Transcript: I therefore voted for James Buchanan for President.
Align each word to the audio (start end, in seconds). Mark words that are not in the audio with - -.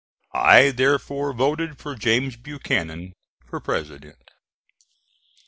I 0.33 0.71
therefore 0.71 1.31
voted 1.31 1.77
for 1.77 1.93
James 1.93 2.35
Buchanan 2.35 3.13
for 3.45 3.59
President. 3.59 4.17